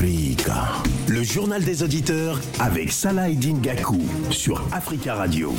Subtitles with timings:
[0.00, 4.00] Le journal des auditeurs avec Salah Gakou
[4.30, 5.52] sur Africa Radio.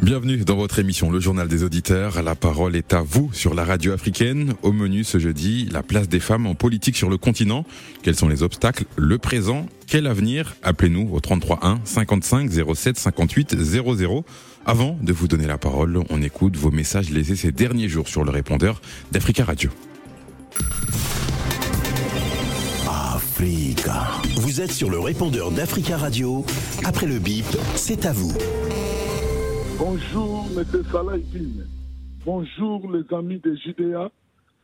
[0.00, 2.20] Bienvenue dans votre émission Le Journal des Auditeurs.
[2.24, 4.54] La parole est à vous sur la radio africaine.
[4.62, 7.64] Au menu ce jeudi, la place des femmes en politique sur le continent.
[8.02, 9.66] Quels sont les obstacles Le présent?
[9.86, 10.56] Quel avenir?
[10.64, 14.24] Appelez-nous au 33 1 55 07 58 00.
[14.66, 18.24] Avant de vous donner la parole, on écoute vos messages laissés ces derniers jours sur
[18.24, 19.70] le répondeur d'Africa Radio.
[23.44, 26.46] Vous êtes sur le répondeur d'Africa Radio.
[26.86, 27.44] Après le bip,
[27.76, 28.32] c'est à vous.
[29.78, 30.64] Bonjour, M.
[30.90, 31.18] Salah
[32.24, 34.10] Bonjour, les amis des Judéa,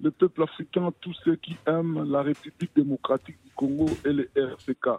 [0.01, 4.99] le peuple africain, tous ceux qui aiment la République démocratique du Congo et les RCK.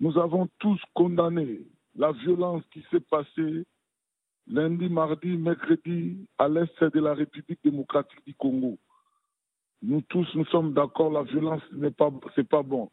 [0.00, 1.60] Nous avons tous condamné
[1.94, 3.64] la violence qui s'est passée
[4.48, 8.78] lundi, mardi, mercredi à l'est de la République démocratique du Congo.
[9.80, 12.10] Nous tous, nous sommes d'accord, la violence n'est pas,
[12.50, 12.90] pas bon.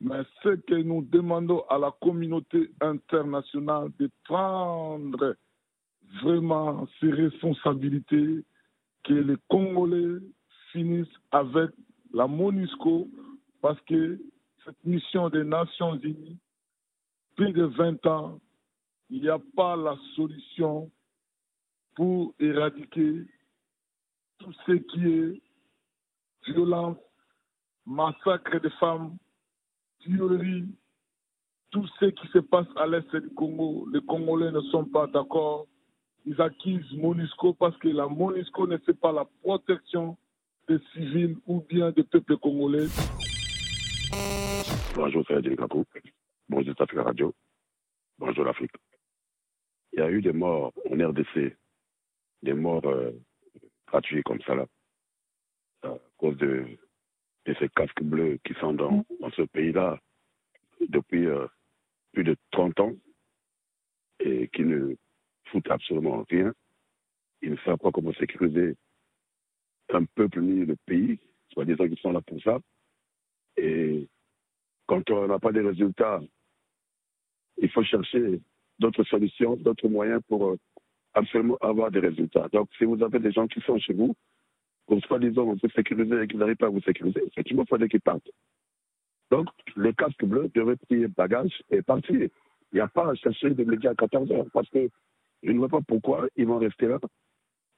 [0.00, 5.36] Mais ce que nous demandons à la communauté internationale de prendre
[6.22, 8.44] vraiment ses responsabilités,
[9.04, 10.20] que les Congolais
[10.72, 11.70] finissent avec
[12.12, 13.08] la MONUSCO,
[13.60, 14.18] parce que
[14.64, 16.38] cette mission des Nations Unies,
[17.36, 18.40] plus de 20 ans,
[19.10, 20.90] il n'y a pas la solution
[21.94, 23.26] pour éradiquer
[24.38, 25.42] tout ce qui est
[26.52, 26.96] violence,
[27.84, 29.16] massacre des femmes,
[30.00, 30.66] tuerie,
[31.70, 33.88] tout ce qui se passe à l'est du Congo.
[33.92, 35.66] Les Congolais ne sont pas d'accord
[36.26, 40.16] ils accusent MONUSCO parce que la MONUSCO ne fait pas la protection
[40.68, 42.86] des civils ou bien des peuples congolais.
[44.94, 45.84] Bonjour, Adil Kakou.
[46.48, 47.34] Bonjour, Africa Radio.
[48.18, 48.72] Bonjour, l'Afrique.
[49.92, 51.56] Il y a eu des morts en RDC,
[52.42, 53.12] des morts euh,
[53.88, 54.66] gratuits comme ça, là,
[55.82, 56.66] à cause de,
[57.46, 59.98] ces casques bleus qui sont dans, dans ce pays-là
[60.88, 61.46] depuis euh,
[62.12, 62.92] plus de 30 ans
[64.20, 64.94] et qui ne
[65.46, 66.52] foutent absolument rien.
[67.42, 68.76] Ils ne savent pas comment sécuriser
[69.92, 71.18] un peuple ni le pays,
[71.52, 72.58] soit disant qu'ils sont là pour ça.
[73.56, 74.06] Et
[74.86, 76.20] quand on n'a pas de résultats,
[77.58, 78.40] il faut chercher
[78.78, 80.58] d'autres solutions, d'autres moyens pour euh,
[81.14, 82.48] absolument avoir des résultats.
[82.52, 84.14] Donc, si vous avez des gens qui sont chez vous,
[84.90, 87.88] pour soi-disant on peut sécuriser et qu'ils n'arrivent pas à vous sécuriser, effectivement, il faudrait
[87.88, 88.28] qu'ils partent.
[89.30, 89.46] Donc,
[89.76, 92.16] les casques bleus devraient plier bagage et partir.
[92.18, 94.88] Il n'y a pas à chercher des médias à 14 heures parce que
[95.44, 96.98] je ne vois pas pourquoi ils vont rester là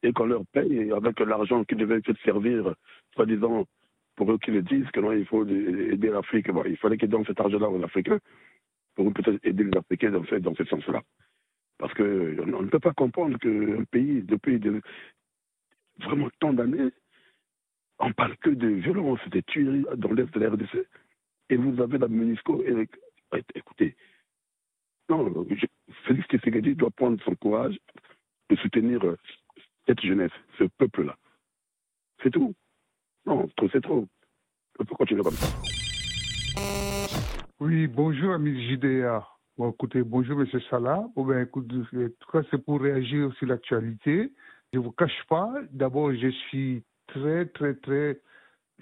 [0.03, 2.75] et qu'on leur paye avec l'argent qui devait servir,
[3.15, 3.67] soi-disant,
[4.17, 6.47] pour eux qui le disent que non, il faut aider l'Afrique.
[6.65, 8.21] il fallait qu'ils donnent cet argent-là aux Africains
[8.95, 11.03] pour peut-être aider les Africains dans ce, dans ce sens-là.
[11.77, 14.59] Parce qu'on ne peut pas comprendre qu'un pays, depuis
[15.99, 16.91] vraiment tant d'années,
[18.03, 20.87] on parle que de violence, de tueries dans l'Est de la RDC.
[21.51, 22.63] Et vous avez la MONUSCO.
[22.65, 22.89] Et,
[23.55, 23.97] écoutez,
[25.09, 25.47] non,
[26.05, 27.79] Félix Tshisekedi doit prendre son courage
[28.51, 29.17] de soutenir euh,
[29.87, 31.17] cette jeunesse, ce peuple-là.
[32.23, 32.55] C'est tout.
[33.27, 34.07] Non, c'est trop.
[34.79, 35.47] On peut continuer comme ça.
[37.61, 39.27] Oui, bonjour, ami JDA.
[39.57, 40.47] Bon, écoutez, bonjour, M.
[40.71, 41.05] Salah.
[41.15, 44.33] Bon, ben, en tout cas, c'est pour réagir sur l'actualité.
[44.73, 48.21] Je ne vous cache pas, d'abord, je suis très, très, très.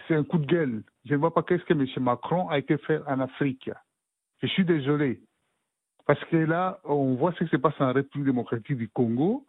[0.06, 0.82] C'est un coup de gueule.
[1.04, 1.86] Je ne vois pas qu'est-ce que M.
[2.02, 3.70] Macron a été fait en Afrique.
[4.42, 5.20] Je suis désolé.
[6.06, 9.44] Parce que là, on voit ce qui se passe en République démocratique du Congo.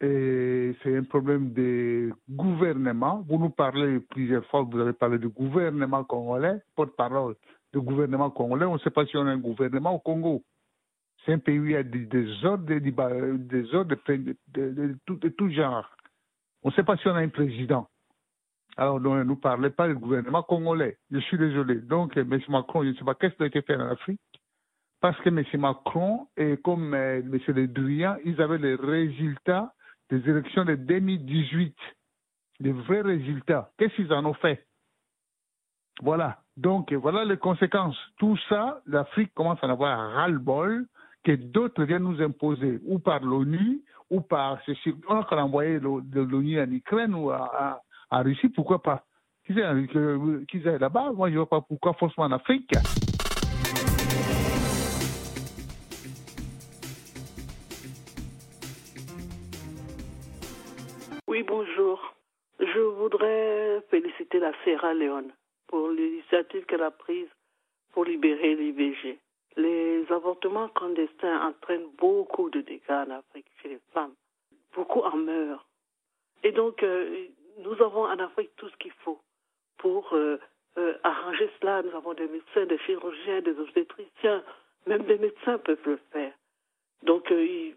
[0.00, 3.24] Et c'est un problème de gouvernement.
[3.28, 7.36] Vous nous parlez plusieurs fois, vous avez parlé du gouvernement congolais, porte-parole
[7.72, 8.66] du gouvernement congolais.
[8.66, 10.42] On ne sait pas si on a un gouvernement au Congo.
[11.24, 15.28] C'est un pays où il y a des, ordres, des, ordres de, de, tout, de,
[15.30, 15.88] tout, genre.
[16.62, 17.88] On ne sait pas si on a un président.
[18.76, 20.98] Alors, ne nous parlez pas du gouvernement congolais.
[21.10, 21.76] Je suis désolé.
[21.76, 22.40] Donc, M.
[22.48, 24.20] Macron, je ne sais pas qu'est-ce qui a été fait en Afrique
[25.04, 25.44] parce que M.
[25.60, 27.38] Macron et comme euh, M.
[27.48, 29.74] Le Drian, ils avaient les résultats
[30.08, 31.76] des élections de 2018,
[32.60, 33.70] les vrais résultats.
[33.76, 34.66] Qu'est-ce qu'ils en ont fait?
[36.00, 36.38] Voilà.
[36.56, 37.98] Donc, voilà les conséquences.
[38.16, 40.86] Tout ça, l'Afrique commence à en avoir ras-le-bol
[41.22, 44.94] que d'autres viennent nous imposer, ou par l'ONU, ou par ceci.
[45.06, 49.04] On a envoyé l'ONU en Ukraine ou à, Russie, pourquoi pas?
[49.46, 52.70] Qu'ils aillent là-bas, moi je ne vois pas pourquoi forcément en Afrique.
[61.26, 62.14] Oui, bonjour.
[62.60, 65.32] Je voudrais féliciter la Sierra Leone
[65.66, 67.28] pour l'initiative qu'elle a prise
[67.92, 69.18] pour libérer l'IVG.
[69.56, 74.14] Les avortements clandestins entraînent beaucoup de dégâts en Afrique chez les femmes.
[74.74, 75.66] Beaucoup en meurent.
[76.42, 77.26] Et donc, euh,
[77.58, 79.20] nous avons en Afrique tout ce qu'il faut
[79.78, 80.38] pour euh,
[80.78, 84.42] euh, arranger cela, nous avons des médecins, des chirurgiens, des obstétriciens,
[84.86, 86.32] même des médecins peuvent le faire.
[87.02, 87.74] Donc, euh, il,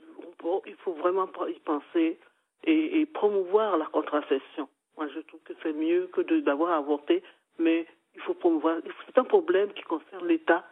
[0.66, 2.18] il, faut vraiment y penser
[2.64, 4.68] et, et, promouvoir la contraception.
[4.98, 7.22] Moi, je trouve que c'est mieux que d'avoir avorté,
[7.60, 7.86] mais
[8.16, 8.78] il faut promouvoir.
[9.06, 10.66] C'est un problème qui concerne l'État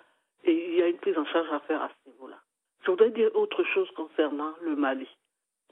[0.44, 2.38] et il y a une prise en charge à faire à ce niveau-là.
[2.84, 5.08] Je voudrais dire autre chose concernant le Mali.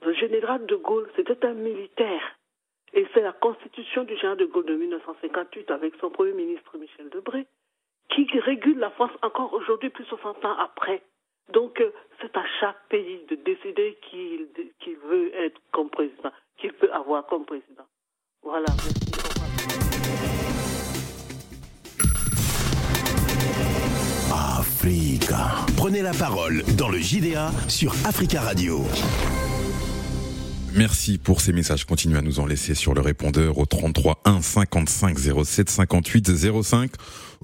[0.02, 2.36] Le général de Gaulle, c'était un militaire.
[2.94, 7.10] Et c'est la constitution du général de Gaulle de 1958 avec son premier ministre Michel
[7.10, 7.46] Debré
[8.14, 11.02] qui régule la France encore aujourd'hui, plus de 60 ans après.
[11.52, 14.38] Donc, euh, c'est à chaque pays de décider qui
[14.86, 17.84] il veut être comme président, qu'il peut avoir comme président.
[18.42, 18.66] Voilà.
[24.58, 25.66] Africa.
[25.76, 28.78] Prenez la parole dans le JDA sur Africa Radio.
[30.76, 31.84] Merci pour ces messages.
[31.84, 36.90] Continuez à nous en laisser sur le répondeur au 33 1 55 07 58 05.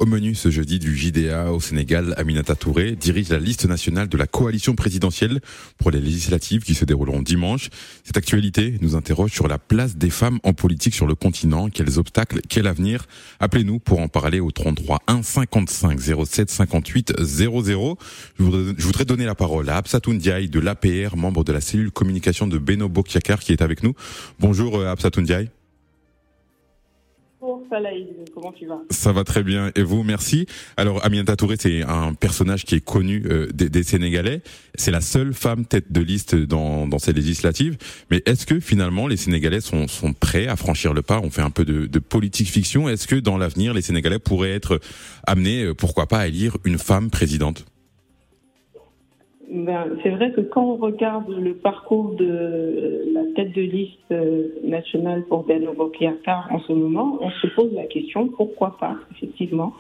[0.01, 4.17] Au menu ce jeudi du JDA au Sénégal, Aminata Touré dirige la liste nationale de
[4.17, 5.41] la coalition présidentielle
[5.77, 7.69] pour les législatives qui se dérouleront dimanche.
[8.03, 11.69] Cette actualité nous interroge sur la place des femmes en politique sur le continent.
[11.69, 13.05] Quels obstacles, quel avenir?
[13.41, 17.99] Appelez-nous pour en parler au 33 1 55 07 58 00.
[18.39, 22.47] Je voudrais, donner la parole à Absatoun Diaye de l'APR, membre de la cellule communication
[22.47, 22.89] de Beno
[23.21, 23.95] Qui est avec nous.
[24.39, 25.51] Bonjour euh, Absatoun Diaye.
[28.35, 28.81] Comment tu vas?
[28.91, 29.71] Ça va très bien.
[29.77, 30.47] Et vous, merci.
[30.77, 34.43] Alors, Aminata Touré, c'est un personnage qui est connu euh, des, Sénégalais.
[34.75, 37.77] C'est la seule femme tête de liste dans, dans ces législatives.
[38.11, 41.21] Mais est-ce que finalement, les Sénégalais sont, sont prêts à franchir le pas?
[41.23, 42.89] On fait un peu de, de politique fiction.
[42.89, 44.81] Est-ce que dans l'avenir, les Sénégalais pourraient être
[45.27, 47.65] amenés, euh, pourquoi pas, à élire une femme présidente?
[49.51, 54.49] Ben, c'est vrai que quand on regarde le parcours de la tête de liste euh,
[54.63, 59.73] nationale pour Beno Bokyakar en ce moment, on se pose la question pourquoi pas, effectivement.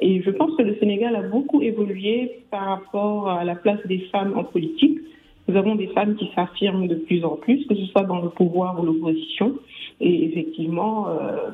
[0.00, 3.98] Et je pense que le Sénégal a beaucoup évolué par rapport à la place des
[4.12, 5.00] femmes en politique.
[5.48, 8.28] Nous avons des femmes qui s'affirment de plus en plus, que ce soit dans le
[8.28, 9.54] pouvoir ou l'opposition.
[10.00, 11.50] Et effectivement, euh,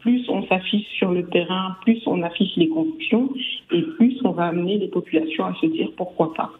[0.00, 3.30] plus on s'affiche sur le terrain, plus on affiche les convictions,
[3.72, 6.50] et plus on va amener les populations à se dire pourquoi pas.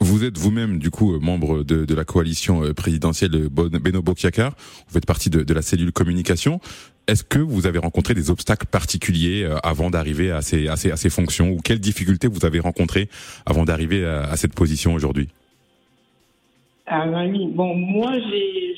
[0.00, 4.54] Vous êtes vous-même du coup membre de, de la coalition euh, présidentielle Beno Bokyakar.
[4.86, 6.60] Vous faites partie de, de la cellule communication.
[7.08, 10.92] Est-ce que vous avez rencontré des obstacles particuliers euh, avant d'arriver à ces, à, ces,
[10.92, 11.50] à ces fonctions?
[11.50, 13.08] Ou quelles difficultés vous avez rencontrées
[13.44, 15.28] avant d'arriver à, à, cette position aujourd'hui?
[16.86, 18.74] Ah oui, bon, moi j'ai,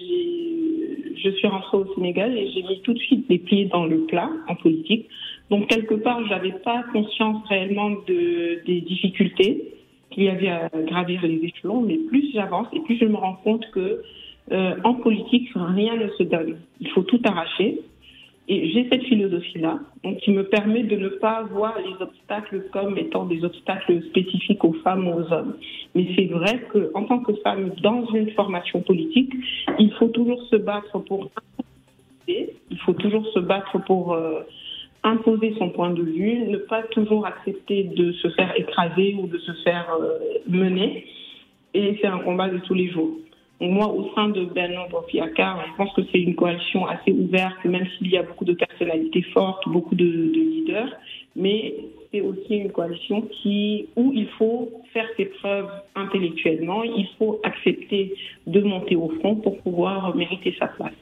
[1.22, 4.06] je suis rentrée au Sénégal et j'ai mis tout de suite les pieds dans le
[4.06, 5.08] plat en politique.
[5.50, 9.75] Donc quelque part, j'avais pas conscience réellement de, des difficultés
[10.10, 13.38] qu'il y avait à gravir les échelons, mais plus j'avance et plus je me rends
[13.44, 14.02] compte que
[14.52, 16.58] euh, en politique, rien ne se donne.
[16.80, 17.80] Il faut tout arracher.
[18.48, 22.98] Et j'ai cette philosophie-là, donc qui me permet de ne pas voir les obstacles comme
[22.98, 25.54] étant des obstacles spécifiques aux femmes ou aux hommes.
[25.94, 29.32] Mais c'est vrai qu'en tant que femme dans une formation politique,
[29.78, 31.30] il faut toujours se battre pour
[32.26, 34.40] il faut toujours se battre pour euh,
[35.02, 39.38] imposer son point de vue, ne pas toujours accepter de se faire écraser ou de
[39.38, 40.19] se faire euh,
[40.49, 41.06] mener.
[41.75, 43.11] Et c'est un combat de tous les jours.
[43.61, 47.87] moi, au sein de Bernard Bofiakar, je pense que c'est une coalition assez ouverte, même
[47.97, 50.93] s'il y a beaucoup de personnalités fortes, beaucoup de, de leaders,
[51.37, 51.75] mais
[52.11, 53.29] c'est aussi une coalition
[53.96, 58.15] où il faut faire ses preuves intellectuellement, il faut accepter
[58.46, 60.93] de monter au front pour pouvoir mériter sa place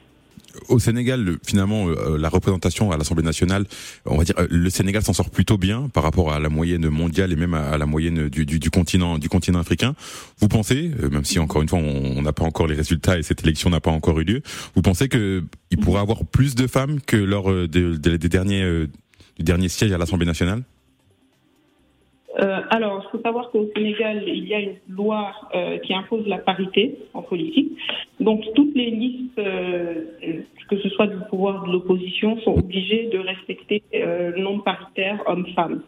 [0.67, 3.65] au Sénégal, finalement, euh, la représentation à l'Assemblée nationale,
[4.05, 6.89] on va dire, euh, le Sénégal s'en sort plutôt bien par rapport à la moyenne
[6.89, 9.95] mondiale et même à, la moyenne du, du, continent, du continent africain.
[10.39, 13.23] Vous pensez, euh, même si encore une fois on n'a pas encore les résultats et
[13.23, 14.41] cette élection n'a pas encore eu lieu,
[14.75, 18.87] vous pensez que il pourrait avoir plus de femmes que lors des, derniers
[19.37, 20.63] du dernier siège à l'Assemblée nationale?
[22.37, 26.27] Euh, alors, il faut savoir qu'au Sénégal, il y a une loi euh, qui impose
[26.27, 27.71] la parité en politique.
[28.19, 30.03] Donc, toutes les listes, euh,
[30.69, 35.23] que ce soit du pouvoir ou de l'opposition, sont obligées de respecter le nombre paritaire
[35.25, 35.81] homme-femme.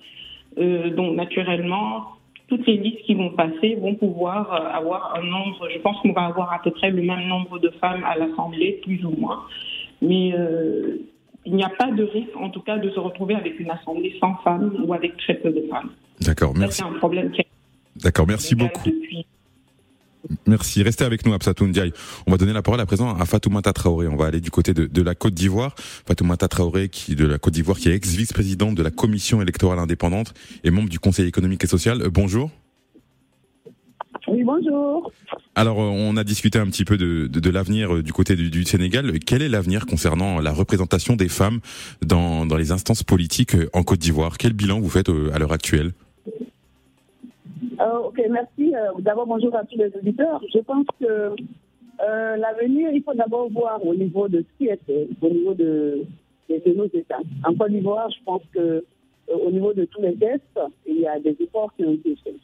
[0.58, 2.08] Donc, naturellement,
[2.48, 6.26] toutes les listes qui vont passer vont pouvoir avoir un nombre, je pense qu'on va
[6.26, 9.44] avoir à peu près le même nombre de femmes à l'Assemblée, plus ou moins.
[10.02, 10.34] Mais
[11.46, 14.16] il n'y a pas de risque, en tout cas, de se retrouver avec une Assemblée
[14.20, 15.90] sans femmes ou avec très peu de femmes.
[16.20, 16.82] D'accord, merci.
[17.96, 18.90] D'accord, merci beaucoup.
[20.46, 20.84] Merci.
[20.84, 21.94] Restez avec nous, Absatoun Ndiaye.
[22.28, 24.08] On va donner la parole à présent à Fatoumata Traoré.
[24.08, 25.74] On va aller du côté de, de la Côte d'Ivoire.
[25.78, 30.34] Fatoumata Traoré, qui de la Côte d'Ivoire, qui est ex-vice-présidente de la Commission électorale indépendante
[30.64, 32.02] et membre du Conseil économique et social.
[32.04, 32.52] Euh, bonjour.
[34.32, 35.12] Oui, bonjour.
[35.56, 38.38] Alors, euh, on a discuté un petit peu de, de, de l'avenir euh, du côté
[38.38, 39.20] du, du, Sénégal.
[39.20, 41.60] Quel est l'avenir concernant la représentation des femmes
[42.02, 44.38] dans, dans les instances politiques euh, en Côte d'Ivoire?
[44.38, 45.92] Quel bilan vous faites à l'heure actuelle?
[47.82, 48.74] Euh, Ok, merci.
[49.00, 50.42] D'abord, bonjour à tous les auditeurs.
[50.54, 54.80] Je pense que euh, l'avenir, il faut d'abord voir au niveau de ce qui est
[54.86, 56.04] fait, au niveau de,
[56.50, 57.20] de, de nos États.
[57.46, 58.86] En Côte d'Ivoire, je pense que
[59.28, 62.36] au niveau de tous les tests, il y a des efforts qui ont été faits.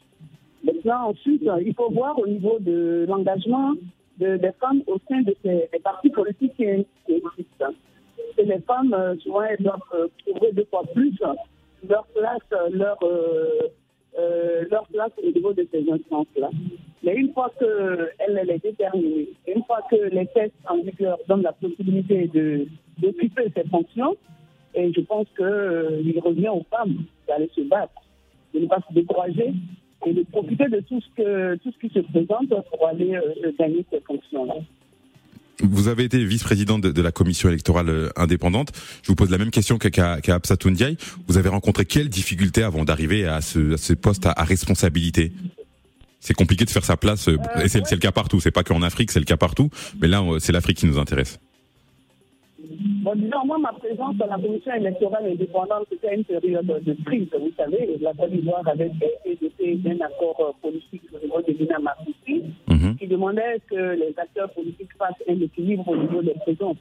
[0.64, 3.74] Maintenant, ensuite, il faut voir au niveau de l'engagement
[4.18, 7.72] de, des femmes au sein de ces des partis politiques qui existent.
[8.36, 11.14] Et les femmes, souvent, elles doivent trouver deux fois plus
[11.86, 13.68] leur place, leur, euh,
[14.18, 16.50] euh, leur place au niveau de ces instances-là.
[17.02, 21.42] Mais une fois qu'elle elle est déterminée, une fois que les tests en vigueur donnent
[21.42, 22.28] la possibilité
[22.98, 24.16] d'occuper ces fonctions,
[24.74, 28.02] et je pense qu'il euh, revient aux femmes d'aller se battre,
[28.54, 29.52] de ne pas se décourager
[30.08, 33.52] et de profiter de tout ce, que, tout ce qui se présente pour aller euh,
[33.58, 34.54] gagner ces fonctions-là.
[35.60, 38.68] Vous avez été vice-présidente de, de, la commission électorale euh, indépendante.
[39.02, 40.96] Je vous pose la même question qu'à qu Absatoun Ndiaye.
[41.26, 45.32] Vous avez rencontré quelles difficultés avant d'arriver à ce, à ce poste à, à responsabilité?
[46.20, 48.40] C'est compliqué de faire sa place, euh, et c'est le cas partout.
[48.40, 49.70] C'est pas qu'en Afrique, c'est le cas partout.
[50.00, 51.38] Mais là, c'est l'Afrique qui nous intéresse.
[52.60, 57.28] Bon, disons, moi, ma présence dans la commission électorale indépendante, c'était une période de crise.
[57.38, 62.42] Vous savez, la Côte d'Ivoire avait été un accord politique au niveau de l'INA Marcoussi,
[62.66, 62.96] mm -hmm.
[62.98, 66.76] qui demandait que les acteurs politiques fassent un équilibre au niveau des présents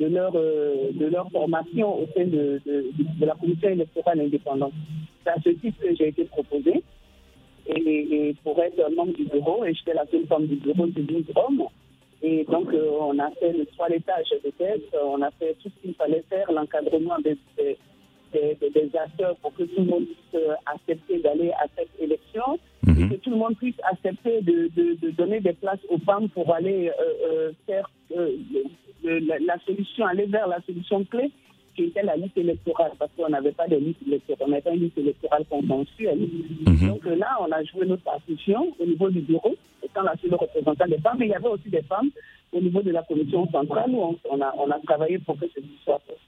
[0.00, 2.74] de leur, euh, de leur formation au sein de, de,
[3.20, 4.72] de, la commission électorale indépendante.
[5.22, 6.82] C'est à ce titre que j'ai été proposé.
[7.66, 7.80] Et,
[8.16, 11.24] et, pour être membre du bureau, et j'étais la seule femme du bureau de 12
[11.36, 11.62] hommes.
[12.22, 15.82] Et donc, euh, on a fait le toilettage des tests, on a fait tout ce
[15.82, 17.78] qu'il fallait faire, l'encadrement des, des,
[18.32, 22.92] des, des, acteurs pour que tout le monde puisse accepter d'aller à cette élection, mm
[22.92, 23.04] -hmm.
[23.04, 26.28] et que tout le monde puisse accepter de, de, de, donner des places aux femmes
[26.36, 31.26] pour aller euh, euh, faire le, la, la, solution, aller vers la solution clé
[31.74, 34.82] qui était la liste électorale, parce qu'on n'avait pas de liste électorale, on avait une
[34.84, 36.18] liste électorale consensuelle.
[36.18, 36.88] Mm -hmm.
[36.88, 39.54] Donc là, on a joué notre partition au niveau du bureau,
[39.86, 42.10] étant la seule représentant des femmes, mais il y avait aussi des femmes
[42.52, 45.46] au niveau de la commission centrale où on, on a, on a travaillé pour que
[45.54, 46.20] ceci soit fait.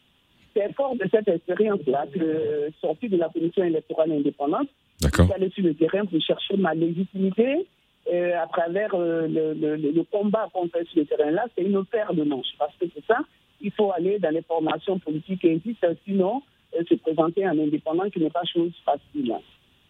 [0.55, 4.69] C'est fort de cette expérience-là que, sortie de la commission électorale indépendante,
[5.11, 7.67] suis allé sur le terrain pour chercher ma légitimité
[8.13, 11.47] euh, à travers euh, le, le, le, combat qu'on fait sur le terrain-là.
[11.57, 13.19] C'est une paire de manches, parce que c'est ça,
[13.63, 16.43] il faut aller dans les formations politiques qui existent, sinon
[16.75, 19.35] euh, se présenter en indépendant qui n'est pas chose facile.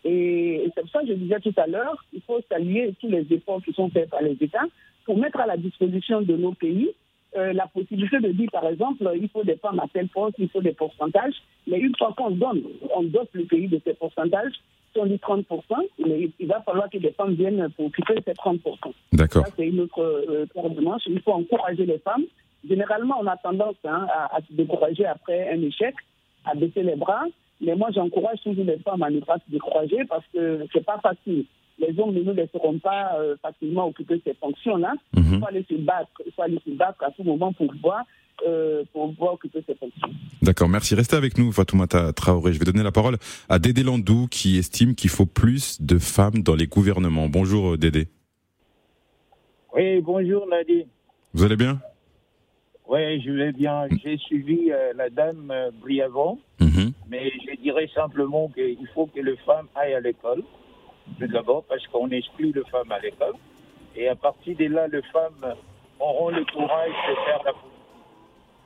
[0.05, 3.27] Et c'est pour ça que je disais tout à l'heure, il faut saluer tous les
[3.31, 4.67] efforts qui sont faits par les États
[5.05, 6.91] pour mettre à la disposition de nos pays
[7.35, 10.51] euh, la possibilité de dire, par exemple, il faut des femmes à tel poste, il
[10.51, 11.35] faut des pourcentages,
[11.67, 12.63] mais une fois qu'on donne,
[12.95, 14.53] on dote le pays de ces pourcentages,
[14.93, 15.45] si on dit 30%,
[16.07, 18.59] mais il va falloir que des femmes viennent pour occuper ces 30%.
[19.15, 19.47] D'accord.
[19.47, 20.45] Ça, c'est une autre euh.
[21.07, 22.25] Il faut encourager les femmes.
[22.69, 25.95] Généralement, on a tendance hein, à, à se décourager après un échec,
[26.45, 27.25] à baisser les bras.
[27.61, 30.99] Mais moi, j'encourage toujours les femmes à ne pas se décourager parce que c'est pas
[31.01, 31.45] facile.
[31.79, 34.93] Les hommes ne nous laisseront pas euh, facilement occuper ces fonctions-là.
[35.15, 35.35] Mm -hmm.
[35.35, 36.17] Il faut aller se battre.
[36.27, 38.03] Il faut aller se battre à tout moment pour pouvoir,
[38.47, 40.11] euh, pour pouvoir occuper ces fonctions.
[40.43, 40.95] D'accord, merci.
[40.95, 42.53] Restez avec nous, Fatoumata Traoré.
[42.53, 43.17] Je vais donner la parole
[43.49, 47.29] à Dédé Landou qui estime qu'il faut plus de femmes dans les gouvernements.
[47.39, 48.03] Bonjour Dédé.
[49.75, 50.87] Oui, bonjour Nadine.
[51.35, 51.81] Vous allez bien?
[52.93, 53.89] Oui, je vais bien.
[54.05, 56.93] J'ai suivi euh, la dame euh, brièvement, mm -hmm.
[57.09, 60.43] mais je dirais simplement qu'il faut que les femmes aillent à l'école,
[61.19, 63.37] tout d'abord, parce qu'on exclut les femmes à l'école.
[63.97, 65.45] Et à partir de là, les femmes
[66.07, 67.89] auront le courage de faire la politique.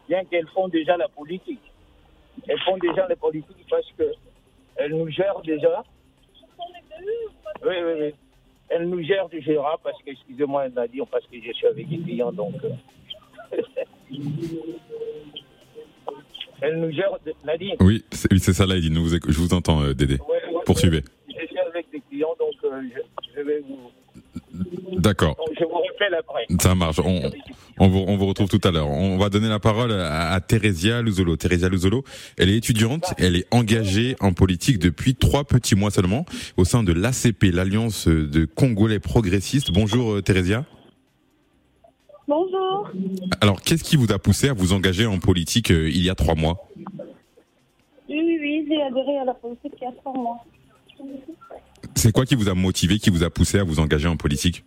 [0.08, 1.66] Bien qu'elles font déjà la politique.
[2.48, 5.76] Elles font déjà la politique parce qu'elles nous gèrent déjà.
[7.66, 8.10] Oui, oui, oui.
[8.72, 12.34] Elles nous gèrent déjà parce que, excusez-moi, Nadir, parce que je suis avec des clients,
[12.42, 12.56] donc...
[16.62, 17.10] Elle nous gère,
[17.44, 17.74] Nadine.
[17.80, 18.66] Oui, c'est ça.
[18.66, 20.14] Nous vous, je vous entends, euh, Dédé.
[20.14, 21.02] Ouais, ouais, Poursuivez.
[21.28, 23.00] Je suis avec des clients, donc euh, je,
[23.36, 24.98] je, vais vous.
[24.98, 25.36] D'accord.
[25.58, 26.46] Je vous rappelle après.
[26.60, 26.98] Ça marche.
[27.04, 27.30] On,
[27.78, 28.88] on, vous, on vous retrouve tout à l'heure.
[28.88, 31.36] On va donner la parole à, à Theresia Luzolo.
[31.36, 32.04] Theresia Luzolo,
[32.38, 36.24] elle est étudiante, elle est engagée en politique depuis trois petits mois seulement
[36.56, 39.72] au sein de l'ACP, l'Alliance de Congolais progressistes.
[39.72, 40.64] Bonjour, euh, Theresia.
[42.28, 42.90] Bonjour.
[43.40, 46.14] Alors, qu'est-ce qui vous a poussé à vous engager en politique euh, il y a
[46.16, 46.66] trois mois?
[48.08, 50.44] Oui, oui, oui, j'ai adhéré à la politique il y a trois mois.
[51.94, 54.64] C'est quoi qui vous a motivé, qui vous a poussé à vous engager en politique?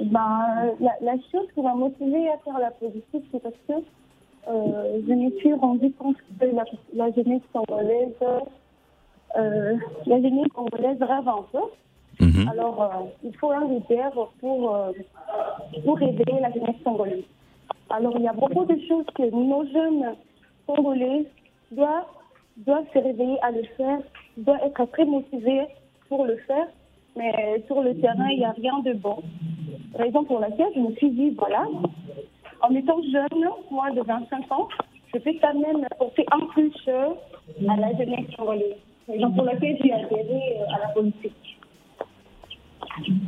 [0.00, 3.72] Ben, la, la, chose qui m'a motivé à faire la politique, c'est parce que
[4.48, 8.12] euh, je me suis rendu compte que la, la jeunesse congolaise,
[9.36, 11.60] euh, la jeunesse congolaise rêve un peu.
[12.20, 12.48] Mhm.
[12.48, 14.76] Alors, il faut un leader pour,
[15.84, 17.24] pour réveiller la jeunesse congolaise.
[17.90, 20.14] Alors, il y a beaucoup de choses que nos jeunes
[20.66, 21.26] congolais
[21.70, 22.04] doivent,
[22.58, 23.98] doivent se réveiller à le faire,
[24.36, 25.66] doivent être très motivés
[26.08, 26.66] pour le faire.
[27.16, 29.18] Mais sur le terrain, il n'y a rien de bon.
[29.94, 31.66] Raison pour laquelle je me suis dit, voilà,
[32.62, 34.68] en étant jeune, moins de 25 ans,
[35.12, 38.76] je peux quand même porter un plus à la jeunesse congolaise.
[39.08, 41.51] Raison pour laquelle j'ai adhéré à la politique.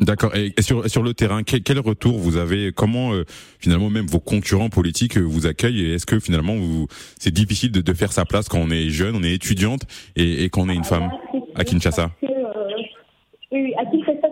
[0.00, 0.35] D'accord.
[0.37, 3.25] Et sur, sur le terrain, quel, retour vous avez Comment euh,
[3.59, 6.87] finalement même vos concurrents politiques euh, vous accueillent Et est-ce que finalement vous,
[7.18, 9.83] c'est difficile de, de, faire sa place quand on est jeune, on est étudiante
[10.16, 11.11] et, et qu'on est une femme
[11.54, 12.11] à Kinshasa?
[12.23, 12.28] euh,
[13.52, 14.28] Oui, à Kinshasa,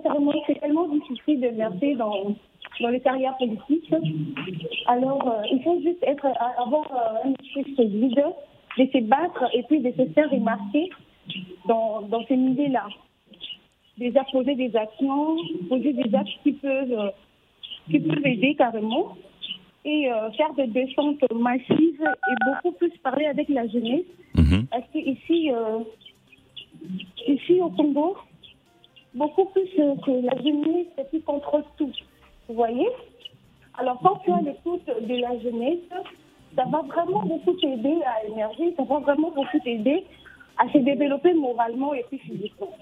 [0.47, 2.37] c'est tellement difficile de mercer dans,
[2.81, 3.93] dans les carrières politiques.
[4.87, 6.27] Alors, il faut juste être,
[6.59, 6.87] avoir
[7.25, 8.23] un esprit solide,
[8.79, 10.89] de se battre et puis de se faire remarquer
[11.69, 12.87] dans, dans ces milieux-là
[13.99, 15.37] déjà poser des actions,
[15.69, 17.11] poser des actes qui peuvent, euh,
[17.91, 19.17] qui peuvent aider carrément
[19.85, 24.05] et euh, faire des descentes massives et beaucoup plus parler avec la jeunesse.
[24.35, 24.67] Mhm.
[24.71, 25.81] Parce que ici, euh,
[27.27, 28.17] ici au Congo,
[29.15, 31.93] beaucoup plus que la jeunesse qui contrôle tout.
[32.49, 32.89] Vous voyez?
[33.79, 35.81] Alors quand tu as l'écoute de la jeunesse,
[36.57, 40.05] ça va vraiment beaucoup t'aider à émerger, ça va vraiment beaucoup t'aider
[40.59, 42.73] à se développer moralement et puis physiquement.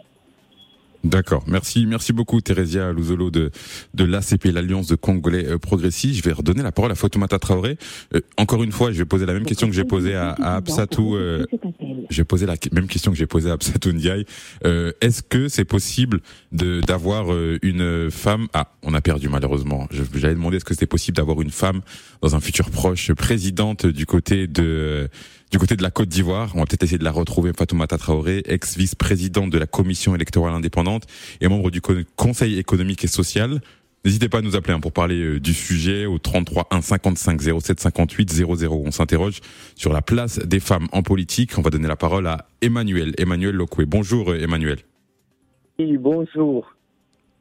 [1.02, 1.44] D'accord.
[1.46, 3.50] Merci, merci beaucoup Thérésia Luzolo de
[3.94, 6.18] de l'ACP, l'Alliance de Congolais euh, Progressistes.
[6.18, 7.78] Je vais redonner la parole à Fatoumata Traoré.
[8.14, 10.56] Euh, encore une fois, je vais poser la même question que j'ai posée à, à
[10.56, 11.16] Absatou.
[11.16, 11.46] Euh,
[12.10, 14.26] je vais poser la même question que j'ai posée à Absatou Ndiaye.
[14.66, 16.20] Euh, Est-ce que c'est possible
[16.52, 17.28] de d'avoir
[17.62, 18.48] une femme?
[18.52, 19.88] Ah, on a perdu malheureusement.
[20.14, 21.80] J'allais demander est-ce que c'était possible d'avoir une femme
[22.20, 25.08] dans un futur proche présidente du côté de
[25.50, 26.52] du côté de la Côte d'Ivoire.
[26.54, 31.06] On va peut-être essayer de la retrouver, Fatoumata Traoré, ex-vice-présidente de la Commission électorale indépendante
[31.40, 33.60] et membre du Conseil économique et social.
[34.04, 37.40] N'hésitez pas à nous appeler hein, pour parler euh, du sujet au 33 1 55
[37.60, 38.82] 07 58 00.
[38.86, 39.40] On s'interroge
[39.74, 41.58] sur la place des femmes en politique.
[41.58, 43.12] On va donner la parole à Emmanuel.
[43.18, 43.84] Emmanuel Lokwe.
[43.84, 44.78] Bonjour euh, Emmanuel.
[45.78, 46.74] Oui, bonjour.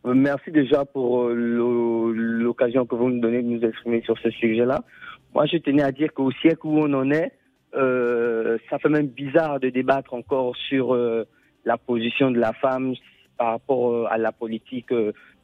[0.06, 4.84] Euh, merci déjà pour l'occasion que vous nous donnez de nous exprimer sur ce sujet-là.
[5.34, 7.32] Moi, je tenais à dire qu'au siècle où on en est,
[7.74, 11.26] ça fait même bizarre de débattre encore sur euh,
[11.66, 12.94] la position de la femme
[13.38, 14.94] par rapport euh, à la politique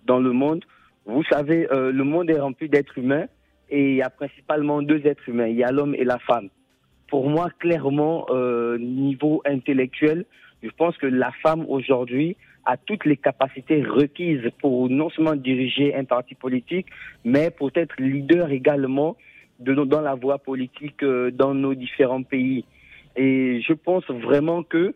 [0.06, 0.64] dans le monde.
[1.06, 3.26] Vous savez, le monde est rempli d'êtres humains
[3.70, 6.50] et il y a principalement deux êtres humains, il y a l'homme et la femme.
[7.10, 8.26] Pour moi, clairement,
[8.80, 10.26] niveau intellectuel,
[10.64, 15.96] je pense que la femme aujourd'hui a toutes les capacités requises pour non seulement diriger
[15.96, 16.88] un parti politique,
[17.24, 19.16] mais pour être leader également
[19.60, 22.66] de, dans la voie politique euh, dans nos différents pays.
[23.16, 24.94] Et je pense vraiment que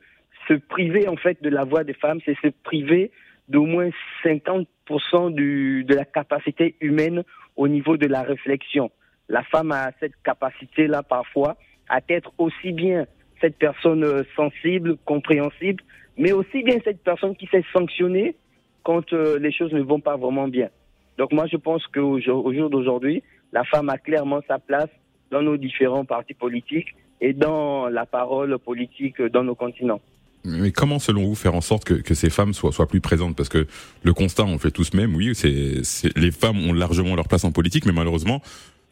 [0.48, 3.12] se priver en fait de la voix des femmes, c'est se priver
[3.48, 3.90] d'au moins
[4.24, 7.24] 50% du, de la capacité humaine
[7.56, 8.92] au niveau de la réflexion.
[9.28, 13.06] La femme a cette capacité-là parfois à être aussi bien
[13.42, 15.84] cette personne euh, sensible, compréhensible,
[16.18, 18.36] mais aussi bien cette personne qui sait sanctionner
[18.84, 20.70] quand euh, les choses ne vont pas vraiment bien.
[21.18, 24.90] Donc moi je pense qu'au jour d'aujourd'hui, la femme a clairement sa place
[25.32, 30.02] dans nos différents partis politiques et dans la parole politique dans nos continents.
[30.46, 33.36] Mais comment, selon vous, faire en sorte que, ces femmes soient, soient plus présentes?
[33.36, 33.68] Parce que
[34.04, 35.82] le constat, on le fait tous même, oui, c'est
[36.16, 38.42] les femmes ont largement leur place en politique, mais malheureusement,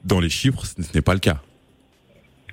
[0.04, 1.42] dans les chiffres, ce n'est pas le cas.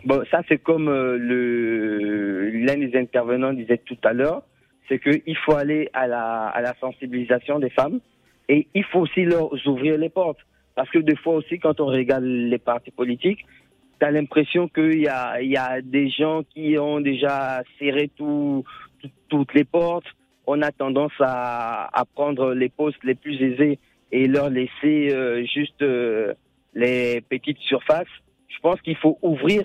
[0.05, 4.43] Bon, ça, c'est comme euh, le l'un des intervenants disait tout à l'heure,
[4.89, 8.01] c'est qu'il faut aller à la, à la sensibilisation des femmes
[8.49, 10.39] et il faut aussi leur ouvrir les portes.
[10.75, 13.47] Parce que des fois aussi, quand on regarde les partis politiques,
[14.01, 18.65] tu as l'impression qu'il y a, y a des gens qui ont déjà serré tout,
[19.29, 20.07] toutes les portes.
[20.47, 23.79] On a tendance à, à, prendre les postes les plus aisés
[24.13, 26.35] et leur laisser euh, juste euh,
[26.75, 28.09] les petites surfaces.
[28.49, 29.63] Je pense qu'il faut ouvrir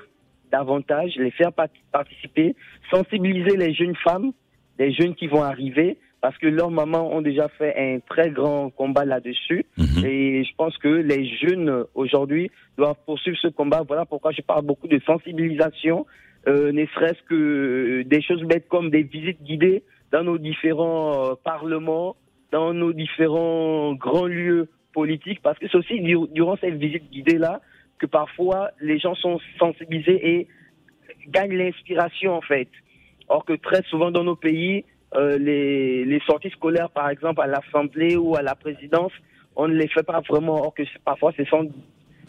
[0.51, 1.51] davantage, les faire
[1.91, 2.55] participer,
[2.89, 4.31] sensibiliser les jeunes femmes,
[4.79, 8.69] les jeunes qui vont arriver, parce que leurs mamans ont déjà fait un très grand
[8.69, 9.65] combat là-dessus.
[9.77, 10.05] Mhm.
[10.05, 13.83] Et je pense que les jeunes aujourd'hui doivent poursuivre ce combat.
[13.87, 16.05] Voilà pourquoi je parle beaucoup de sensibilisation,
[16.47, 21.33] euh, ne serait-ce que des choses bêtes comme des visites guidées dans nos différents euh,
[21.43, 22.15] parlements,
[22.51, 26.01] dans nos différents grands lieux politiques, parce que c'est aussi
[26.33, 27.61] durant cette visite guidée-là
[27.99, 30.47] que parfois les gens sont sensibilisés et
[31.27, 32.69] gagnent l'inspiration en fait.
[33.27, 38.15] Or que très souvent dans nos pays, euh, les, sorties scolaires, par exemple, à l'Assemblée
[38.15, 39.11] ou à la présidence,
[39.55, 40.61] on ne les fait pas vraiment.
[40.61, 41.69] Or que parfois, ce sont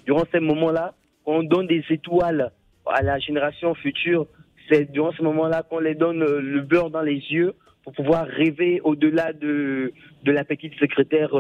[0.06, 2.52] durant ces moments-là qu'on donne des étoiles
[2.86, 4.26] à la génération future
[4.70, 8.80] c'est durant ce moment-là qu'on les donne le beurre dans les yeux pour pouvoir rêver
[8.84, 11.30] au-delà de, de la petite secrétaire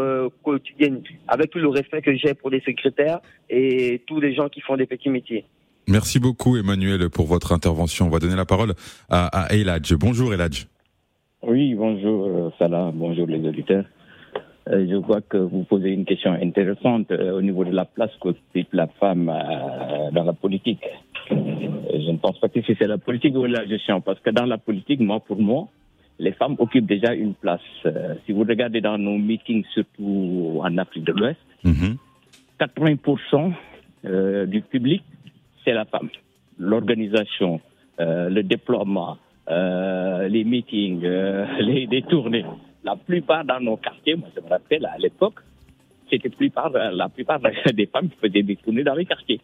[0.42, 4.60] quotidienne, avec tout le respect que j'ai pour les secrétaires et tous les gens qui
[4.60, 5.44] font des petits métiers.
[5.86, 8.06] Merci beaucoup Emmanuel pour votre intervention.
[8.06, 8.74] On va donner la parole
[9.10, 9.94] à, à Eladj.
[9.94, 10.66] Bonjour Eladj.
[11.42, 13.84] Oui, bonjour Salah, bonjour les auditeurs.
[14.68, 18.10] Euh, je vois que vous posez une question intéressante euh, au niveau de la place
[18.20, 20.84] qu'occupe la femme euh, dans la politique.
[21.30, 24.58] je ne pense pas que c'est la politique ou la gestion, parce que dans la
[24.58, 25.68] politique, moi, pour moi,
[26.18, 27.62] les femmes occupent déjà une place.
[28.26, 31.40] si vous regardez dans nos meetings, surtout en Afrique de l'Ouest,
[32.60, 33.52] 80%
[34.04, 34.46] mhm.
[34.46, 35.02] du public,
[35.64, 36.10] c'est la femme.
[36.58, 37.62] L'organisation,
[37.98, 39.16] le déploiement,
[39.50, 41.02] les meetings,
[41.60, 42.44] les, les tournées
[42.84, 45.40] la plupart dans nos quartiers, moi je me rappelle à l'époque,
[46.10, 46.30] c'était
[46.92, 47.40] la plupart
[47.74, 49.40] des femmes qui faisaient des tournées dans les quartiers.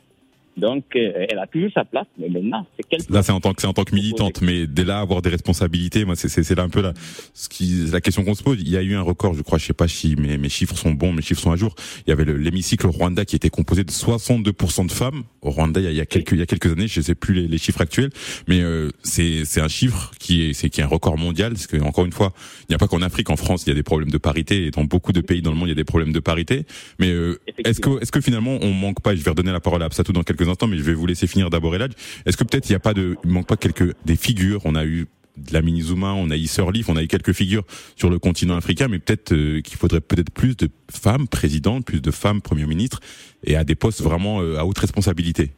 [0.57, 3.53] Donc, euh, elle a toujours sa place, mais maintenant, c'est quelle Là, c'est en tant
[3.53, 6.55] que c'est en tant que militante, mais dès là avoir des responsabilités, moi, c'est c'est
[6.55, 6.95] là un peu la
[7.35, 8.59] ce qui la question qu'on se pose.
[8.61, 10.77] Il y a eu un record, je crois, je sais pas si mes mes chiffres
[10.77, 11.75] sont bons, mes chiffres sont à jour.
[12.07, 15.81] Il y avait l'hémicycle Rwanda qui était composé de 62% de femmes au Rwanda.
[15.81, 17.35] Il y a, il y a quelques il y a quelques années, je sais plus
[17.35, 18.11] les, les chiffres actuels,
[18.49, 21.53] mais euh, c'est c'est un chiffre qui est c'est qui est un record mondial.
[21.53, 23.73] Parce que encore une fois, il n'y a pas qu'en Afrique, en France, il y
[23.73, 25.73] a des problèmes de parité, et dans beaucoup de pays dans le monde, il y
[25.73, 26.65] a des problèmes de parité.
[26.99, 29.83] Mais euh, est-ce que est-ce que finalement on manque pas Je vais redonner la parole
[29.83, 31.95] à Absatou dans quelques instants, mais je vais vous laisser finir d'abord Eladj.
[32.25, 34.61] Est-ce que peut-être il y a pas de, il manque pas quelques des figures?
[34.65, 35.07] On a eu
[35.37, 37.65] de la mini Zuma, on a eu Sirleaf, on a eu quelques figures
[37.97, 42.01] sur le continent africain, mais peut-être euh, qu'il faudrait peut-être plus de femmes présidentes, plus
[42.01, 43.01] de femmes premiers ministres
[43.45, 45.51] et à des postes vraiment euh, à haute responsabilité.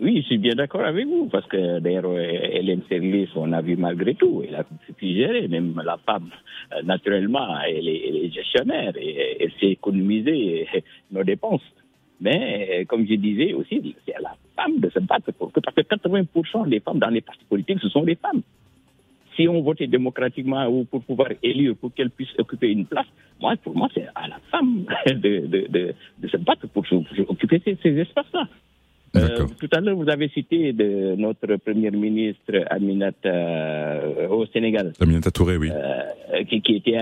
[0.00, 3.62] Oui, je suis bien d'accord avec vous, parce que d'ailleurs, euh, Hélène Sirleaf, on a
[3.62, 6.30] vu malgré tout, elle a pu gérer, même la femme,
[6.82, 10.66] naturellement, elle est, gestionnaire, et elle sait économiser
[11.12, 11.62] nos dépenses.
[12.20, 15.74] Mais, comme je disais aussi, c'est à la femme de se battre pour que, parce
[15.74, 18.42] que 80% des femmes dans les partis politiques, ce sont des femmes.
[19.36, 23.06] Si on votait démocratiquement ou pour pouvoir élire, pour qu'elle puisse occuper une place,
[23.40, 25.12] moi, pour moi, c'est à la femme de,
[25.46, 28.48] de, de, de se battre pour, pour occuper ces, ces espaces-là.
[29.16, 34.92] Euh, tout à l'heure, vous avez cité de notre premier ministre Aminata euh, au Sénégal.
[35.00, 35.70] Aminata Touré, oui.
[35.72, 36.98] Euh, qui, qui, était,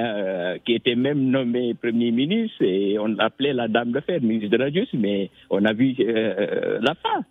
[0.65, 4.57] qui était même nommé premier ministre et on l'appelait la dame de fer, ministre de
[4.57, 7.25] la Justice, mais on a vu la fin.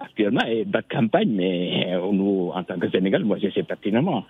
[0.00, 4.24] Actuellement, elle est de campagne, mais nous, en tant que Sénégal, moi, je sais pertinemment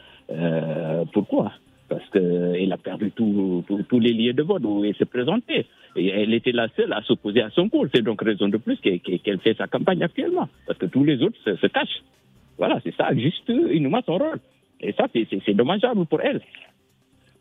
[1.13, 1.53] pourquoi
[1.91, 5.67] parce qu'elle a perdu tous les liens de vote où elle se présentait.
[5.97, 7.87] Et elle était la seule à s'opposer à son cours.
[7.93, 11.37] C'est donc raison de plus qu'elle fait sa campagne actuellement, parce que tous les autres
[11.45, 12.03] se, cachent.
[12.57, 14.39] Voilà, c'est ça, juste une son rôle.
[14.81, 16.41] Et ça, c'est dommageable pour elle.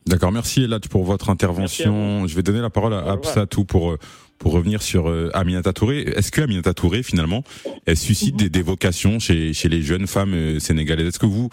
[0.07, 2.25] D'accord, merci Elad pour votre intervention.
[2.25, 3.97] Je vais donner la parole à Absatou pour euh,
[4.39, 5.99] pour revenir sur euh, Aminata Touré.
[5.99, 7.43] Est-ce que Aminata Touré finalement
[7.85, 11.09] elle suscite des, des, vocations chez chez les jeunes femmes euh, sénégalaises?
[11.09, 11.49] Est-ce que vous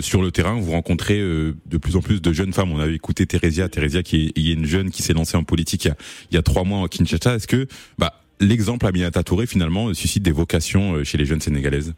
[0.00, 2.72] sur le terrain vous rencontrez de plus en plus de jeunes femmes?
[2.72, 5.84] On avait écouté Thérésia, Thérésia qui est, est une jeune qui s'est lancée en politique
[5.84, 5.96] il y a,
[6.30, 7.34] il y a trois mois à Kinshasa.
[7.34, 7.66] Est-ce que
[7.98, 11.94] bah l'exemple Aminata Touré finalement suscite des vocations chez les jeunes sénégalaises?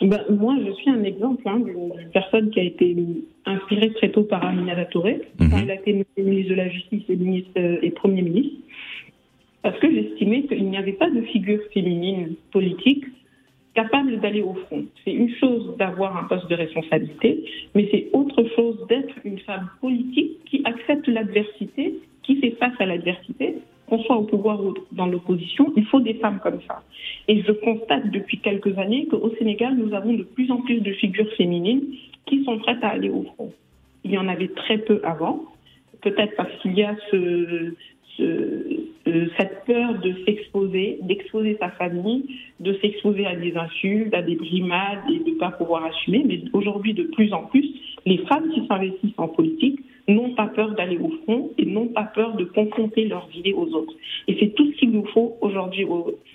[0.00, 2.96] Ben, moi, je suis un exemple hein, d'une personne qui a été
[3.46, 5.50] inspirée très tôt par Aminata Touré, mhm.
[5.50, 8.56] quand il a été ministre de la Justice et, ministre, euh, et Premier ministre,
[9.68, 13.04] parce que j'estimais qu'il n'y avait pas de figure féminine politique
[13.74, 14.86] capable d'aller au front.
[15.04, 19.68] C'est une chose d'avoir un poste de responsabilité, mais c'est autre chose d'être une femme
[19.82, 23.56] politique qui accepte l'adversité, qui fait face à l'adversité
[23.90, 26.82] qu'on soit au pouvoir ou dans l'opposition, il faut des femmes comme ça.
[27.26, 30.92] Et je constate depuis quelques années qu'au Sénégal, nous avons de plus en plus de
[30.92, 31.84] figures féminines
[32.24, 33.52] qui sont prêtes à aller au front.
[34.04, 35.44] Il y en avait très peu avant,
[36.00, 37.74] peut-être parce qu'il y a ce,
[38.18, 42.24] cette peur de s'exposer, d'exposer sa famille,
[42.60, 46.24] de s'exposer à des insultes, à des brimades et de ne pas pouvoir assumer.
[46.26, 47.66] Mais aujourd'hui, de plus en plus,
[48.06, 52.04] les femmes qui s'investissent en politique n'ont pas peur d'aller au front et n'ont pas
[52.04, 53.92] peur de confronter leurs idées aux autres.
[54.26, 55.86] Et c'est tout ce qu'il nous faut aujourd'hui,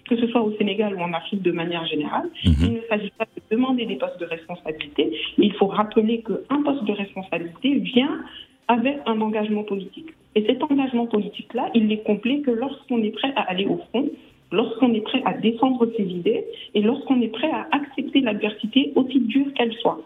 [0.08, 2.30] que ce soit au Sénégal ou en Afrique de manière générale.
[2.46, 2.54] Mhm.
[2.62, 6.62] Il ne s'agit pas de demander des postes de responsabilité, mais il faut rappeler qu'un
[6.62, 8.22] poste de responsabilité vient
[8.68, 10.14] avec un engagement politique.
[10.36, 14.10] Et cet engagement politique-là, il n'est complet que lorsqu'on est prêt à aller au front,
[14.52, 19.20] lorsqu'on est prêt à défendre ses idées et lorsqu'on est prêt à accepter l'adversité, aussi
[19.20, 20.02] dure qu'elle soit.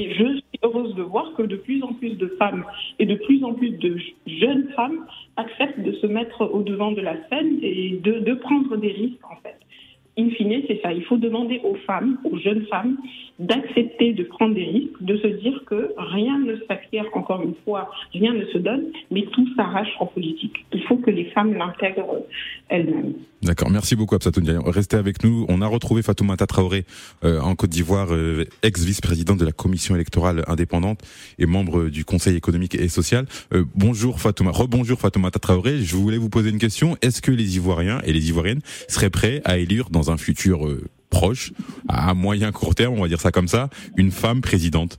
[0.00, 2.64] Et je suis heureuse de voir que de plus en plus de femmes
[2.98, 5.04] et de plus en plus de jeunes femmes
[5.36, 9.24] acceptent de se mettre au devant de la scène et de, de prendre des risques,
[9.30, 9.58] en fait.
[10.18, 10.92] In fine, c'est ça.
[10.92, 12.96] Il faut demander aux femmes, aux jeunes femmes,
[13.38, 17.90] d'accepter de prendre des risques, de se dire que rien ne s'acquiert, encore une fois,
[18.12, 20.64] rien ne se donne, mais tout s'arrache en politique.
[20.72, 22.22] Il faut que les femmes l'intègrent
[22.68, 23.14] elles-mêmes.
[23.42, 25.44] D'accord, merci beaucoup Absatoun Restez avec nous.
[25.48, 26.84] On a retrouvé Fatoumata Traoré
[27.22, 31.00] euh, en Côte d'Ivoire, euh, ex-vice-présidente de la commission électorale indépendante
[31.38, 33.26] et membre du Conseil économique et social.
[33.52, 35.78] Euh, bonjour Fatouma, rebonjour Fatoumata Traoré.
[35.82, 36.96] Je voulais vous poser une question.
[37.02, 40.66] Est-ce que les Ivoiriens et les Ivoiriennes seraient prêts à élire dans un futur
[41.10, 41.52] proche,
[41.88, 44.98] à moyen court terme, on va dire ça comme ça, une femme présidente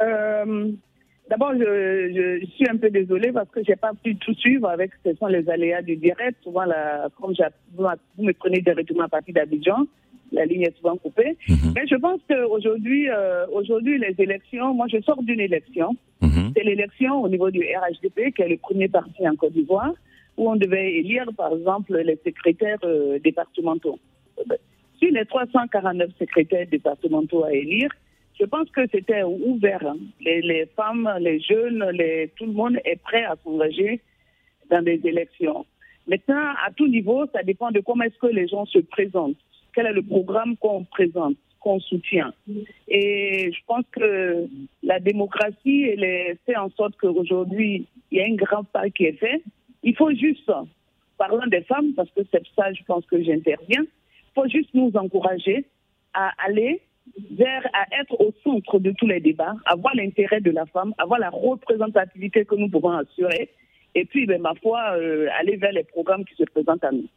[0.00, 0.72] euh,
[1.30, 5.14] D'abord, je, suis un peu désolée parce que j'ai pas pu tout suivre avec ce
[5.14, 6.36] sont les aléas du direct.
[6.42, 7.34] Souvent, la, comme
[7.76, 7.84] vous,
[8.18, 9.86] vous me prenez directement à partir d'Abidjan,
[10.32, 11.36] la ligne est souvent coupée.
[11.48, 11.72] Mhm.
[11.76, 15.96] Mais je pense qu'aujourd'hui, euh, aujourd'hui, les élections, moi je sors d'une élection.
[16.20, 16.52] Mhm.
[16.56, 19.92] C'est l'élection au niveau du RHDP, qui est le premier parti en Côte d'Ivoire
[20.40, 23.98] où on devait élire, par exemple, les secrétaires euh, départementaux.
[24.98, 27.90] Sur les 349 secrétaires départementaux à élire,
[28.40, 29.86] je pense que c'était ouvert.
[29.86, 29.98] Hein.
[30.22, 31.84] Les, femmes, les jeunes,
[32.36, 34.00] tout le monde est prêt à s'engager
[34.70, 35.66] dans des élections.
[36.08, 39.36] Maintenant, à tout niveau, ça dépend de comment est-ce que les gens se présentent.
[39.74, 42.32] Quel est le programme qu'on présente, qu'on soutient.
[42.88, 44.46] Et je pense que
[44.82, 49.18] la démocratie, elle fait en sorte qu'aujourd'hui, il y a un grand pas qui est
[49.18, 49.42] fait.
[49.82, 50.50] Il faut juste,
[51.18, 54.90] parlant des femmes, parce que c'est ça, je pense que j'interviens, il faut juste nous
[54.94, 55.64] encourager
[56.14, 56.82] à aller
[57.30, 61.18] vers, à être au centre de tous les débats, avoir l'intérêt de la femme, avoir
[61.18, 63.50] la représentativité que nous pouvons assurer,
[63.94, 67.08] et puis, ben, ma foi, euh, aller vers les programmes qui se présentent à nous.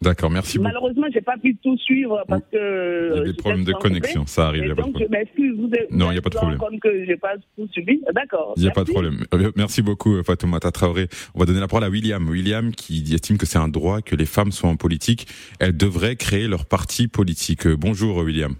[0.00, 0.68] D'accord, merci beaucoup.
[0.68, 3.10] Malheureusement, j'ai pas pu tout suivre parce que.
[3.14, 4.66] Il y a des problèmes de connexion, ça arrive.
[4.66, 5.58] Y a donc, je m'excuse.
[5.58, 6.58] Vous êtes, non, il n'y a pas de problème.
[6.58, 8.00] Comme que j'ai pas tout suivi.
[8.14, 8.54] D'accord.
[8.56, 9.24] Il n'y a pas de problème.
[9.34, 11.08] Euh, merci beaucoup, Fatoumata Traoré.
[11.34, 12.28] On va donner la parole à William.
[12.28, 15.26] William qui estime que c'est un droit que les femmes soient en politique.
[15.58, 17.66] Elles devraient créer leur parti politique.
[17.66, 18.54] Euh, bonjour, William.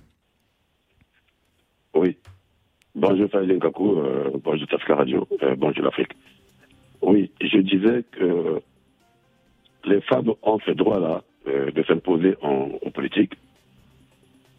[1.95, 2.17] Oui.
[2.95, 3.99] Bonjour, Fabien Kakou.
[3.99, 5.29] Euh, bonjour, Tafka Radio.
[5.43, 6.13] Euh, bonjour, l'Afrique.
[7.01, 8.61] Oui, je disais que
[9.89, 13.35] les femmes ont ce droit-là euh, de s'imposer en, politique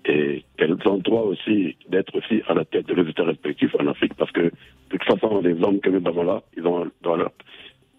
[0.05, 3.75] et qu'elles ont le droit aussi d'être aussi à la tête de leurs États respectifs
[3.77, 4.51] en Afrique parce que de
[4.89, 7.29] toute façon, les hommes que nous avons là, ils ont dans la,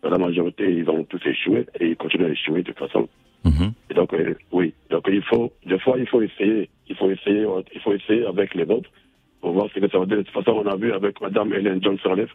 [0.03, 3.09] dans la majorité, ils ont tous échoué et ils continuent à échouer de toute façon.
[3.91, 7.47] Et donc, euh, oui, donc il faut, des fois, il faut essayer, il faut essayer,
[7.75, 8.91] il faut essayer avec les autres
[9.41, 10.23] pour voir ce que ça va donner.
[10.23, 12.31] De toute façon, on a vu avec Madame Hélène John Sirleaf,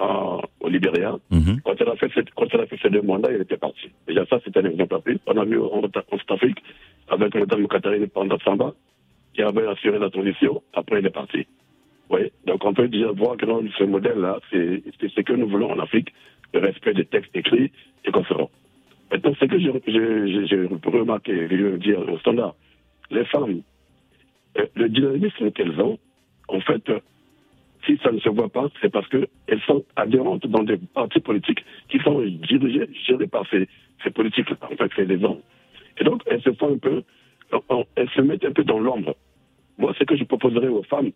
[0.00, 1.16] au Libéria.
[1.30, 1.60] Mhm.
[1.64, 3.90] Quand, elle a fait cette, quand elle a fait ces deux mandats, elle était partie.
[4.06, 6.58] Déjà, ça, c'était un exemple à On a vu en, en Afrique
[7.08, 8.08] avec Mme Catherine
[8.44, 8.74] Samba,
[9.34, 10.62] qui avait assuré la transition.
[10.74, 11.46] Après, elle est partie.
[12.10, 12.32] Oui.
[12.46, 15.78] Donc, on peut dire, voir que dans ce modèle-là, c'est ce que nous voulons en
[15.78, 16.12] Afrique,
[16.54, 17.70] le respect des textes écrits
[18.04, 18.50] et conférents.
[19.10, 22.54] Maintenant, ce que j'ai remarqué, je veux dire au standard,
[23.10, 23.62] les femmes,
[24.58, 25.98] euh, le dynamisme qu'elles ont,
[26.48, 26.90] en fait,
[27.88, 31.64] si ça ne se voit pas, c'est parce qu'elles sont adhérentes dans des partis politiques
[31.88, 33.66] qui sont dirigés, gérés par ces,
[34.04, 35.40] ces politiques, en fait, c'est des hommes.
[35.98, 37.02] Et donc, elles se font un peu,
[37.96, 39.16] elles se mettent un peu dans l'ombre.
[39.78, 41.12] Moi, ce que je proposerais aux femmes,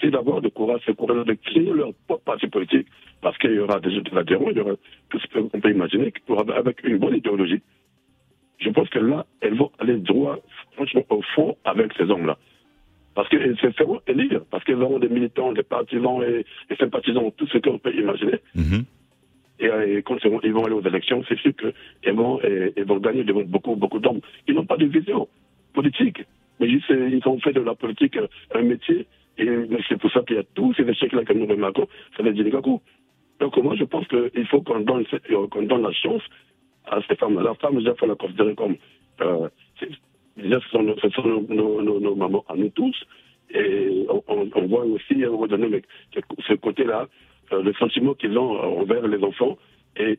[0.00, 2.88] c'est d'avoir le courage, ce courage de créer leur propre parti politique,
[3.22, 4.74] parce qu'il y aura des, adhérents, il y aura
[5.08, 6.12] tout ce qu'on peut imaginer,
[6.54, 7.62] avec une bonne idéologie.
[8.58, 10.38] Je pense que là, elles vont aller droit,
[10.72, 12.36] franchement, au fond avec ces hommes-là.
[13.14, 17.46] Parce se feront élire, parce qu'elles auront des militants, des partisans et des sympathisants, tout
[17.46, 18.38] ce qu'on peut imaginer.
[18.54, 18.84] Mhm.
[19.60, 22.40] Et, quand ils vont aller aux élections, c'est sûr qu'elles vont,
[22.86, 24.20] vont gagner devant beaucoup, beaucoup d'hommes.
[24.48, 25.28] Ils n'ont pas de vision
[25.74, 26.22] politique,
[26.58, 28.18] mais ils ont fait de la politique
[28.54, 29.06] un métier.
[29.38, 29.46] Et
[29.88, 32.44] c'est pour ça qu'il y a tous ces échecs-là que nous remarquons, ça les dit
[33.40, 35.04] Donc moi, je pense qu'il faut qu'on donne,
[35.50, 36.22] qu'on donne la chance
[36.86, 37.40] à ces femmes.
[37.40, 38.76] La femme, déjà, il faut la considérer comme...
[39.20, 39.48] Euh,
[40.36, 40.82] Déjà, ce sont,
[41.48, 42.96] nos, nos, mamans à nous tous.
[43.54, 45.82] Et on, voit aussi, à un moment donné,
[46.48, 47.06] ce côté-là,
[47.52, 49.58] euh, le sentiment qu'ils ont envers les enfants.
[49.96, 50.18] Et,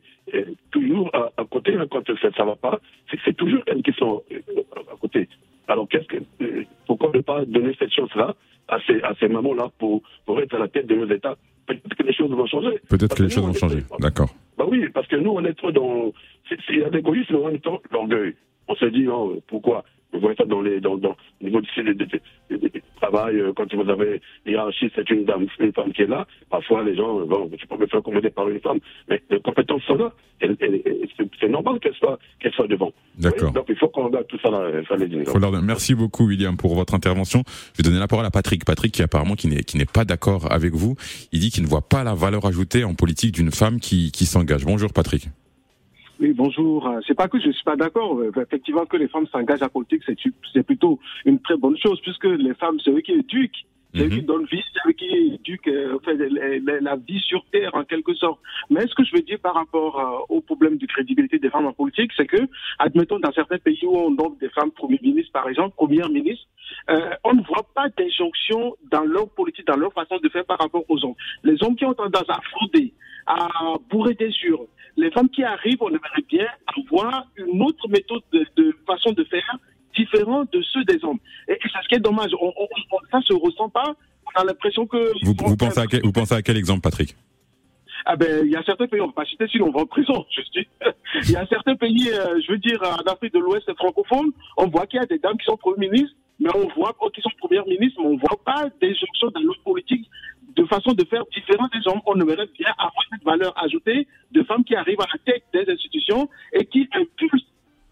[0.72, 2.80] toujours à, côté, hein, quand ça ne va pas,
[3.26, 5.28] c'est toujours elles qui sont euh, à côté.
[5.68, 8.36] Alors, qu'est-ce que, euh, pourquoi ne pas donner cette chance-là
[8.68, 11.38] à ces, à ces mamans-là pour, pour être à la tête de nos États?
[11.66, 12.80] Peut-être que les choses vont changer.
[12.90, 14.30] Peut-être que les choses vont changer, d'accord.
[14.58, 16.12] Bah oui, parce que nous, on est trop dans.
[16.70, 18.36] Il y a l'égoïsme en même temps, l'orgueil.
[18.68, 19.84] On se dit, non, pourquoi?
[20.14, 21.68] Vous voyez ça dans les, dans, dans, au niveau du
[23.02, 26.26] travail, euh, quand vous avez l'hierarchie, c'est une dame, une femme qui est là.
[26.50, 29.84] Parfois, les gens, bon, je peux me faire commander par une femme, mais les compétences
[29.84, 30.14] sont là.
[30.42, 32.92] C'est normal qu'elles soient, qu'elles soient devant.
[33.18, 33.52] D'accord.
[33.52, 35.08] Donc, il faut qu'on regarde tout ça là, ça les
[35.64, 37.44] Merci beaucoup, William, pour votre intervention.
[37.74, 38.66] Je vais donner la parole à Patrick.
[38.66, 40.96] Patrick, qui apparemment, qui n'est, qui n'est pas d'accord avec vous.
[41.32, 44.26] Il dit qu'il ne voit pas la valeur ajoutée en politique d'une femme qui, qui
[44.26, 44.66] s'engage.
[44.66, 45.28] Bonjour, Patrick.
[46.24, 46.90] Oui, bonjour.
[47.06, 48.18] C'est pas que je suis pas d'accord.
[48.42, 50.04] Effectivement, que les femmes s'engagent en politique,
[50.54, 54.22] c'est plutôt une très bonne chose, puisque les femmes, c'est eux qui éduquent c'est qui
[54.22, 54.26] mhm.
[54.26, 56.00] donne vie, c'est qui éduque euh,
[56.82, 58.40] la vie sur Terre en quelque sorte.
[58.72, 61.68] Mais ce que je veux dire par rapport euh, au problème de crédibilité des femmes
[61.68, 62.48] en politique, c'est que,
[62.80, 66.48] admettons, dans certains pays où on donne des femmes premières ministres, par exemple, premières ministres,
[66.90, 70.58] euh, on ne voit pas d'injonction dans leur politique, dans leur façon de faire par
[70.58, 71.16] rapport aux hommes.
[71.44, 72.94] Les hommes qui ont tendance à frauder,
[73.28, 73.48] à
[73.92, 74.66] bourrer des urnes,
[74.98, 79.24] les femmes qui arrivent, on aimerait bien avoir une autre méthode de, de façon de
[79.26, 79.58] faire
[79.96, 81.20] différents de ceux des hommes.
[81.48, 82.32] Et, c'est ce qui est dommage.
[82.40, 83.96] On, on, ça se ressent pas.
[84.26, 85.12] On a l'impression que.
[85.24, 87.16] Vous, vous pensez à quel, vous pensez à quel exemple, Patrick?
[88.06, 89.86] Ah ben, il y a certains pays, on va pas citer sinon on va en
[89.86, 90.68] prison, je dis.
[91.24, 94.68] il y a certains pays, euh, je veux dire, en Afrique de l'Ouest francophone, on
[94.68, 97.30] voit qu'il y a des dames qui sont premières ministres, mais on voit qui sont
[97.40, 100.10] premières ministres, mais on voit pas des choses dans notre politique
[100.56, 102.02] de façon de faire différentes des hommes.
[102.06, 105.72] On aimerait bien avoir cette valeur ajoutée de femmes qui arrivent à la tête des
[105.72, 107.46] institutions et qui impulsent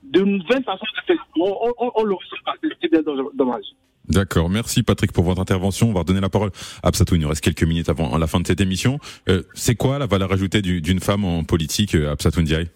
[0.03, 1.27] de nouvelles façons de faire.
[1.39, 2.53] On, on, on le ressent pas.
[2.81, 3.01] C'est bien
[3.33, 3.65] dommage.
[4.09, 5.89] D'accord, merci Patrick pour votre intervention.
[5.89, 6.49] On va redonner la parole
[6.83, 7.15] à Absatou.
[7.15, 8.99] Il nous reste quelques minutes avant la fin de cette émission.
[9.29, 12.67] Euh, c'est quoi la valeur ajoutée d'une femme en politique, euh, Absatou Ndiaye?